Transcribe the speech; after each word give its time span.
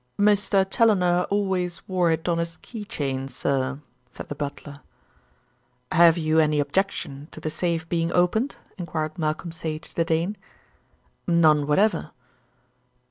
"Mr. 0.19 0.67
Challoner 0.67 1.27
always 1.29 1.87
wore 1.87 2.09
it 2.09 2.27
on 2.27 2.39
his 2.39 2.57
key 2.57 2.83
chain, 2.85 3.27
sir," 3.27 3.79
said 4.11 4.29
the 4.29 4.33
butler. 4.33 4.79
"Have 5.91 6.17
you 6.17 6.39
any 6.39 6.59
objection 6.59 7.27
to 7.29 7.39
the 7.39 7.51
safe 7.51 7.87
being 7.87 8.11
opened?" 8.11 8.55
enquired 8.79 9.19
Malcolm 9.19 9.51
Sage 9.51 9.93
to 9.93 10.03
Dane. 10.03 10.37
"None 11.27 11.67
whatever." 11.67 12.09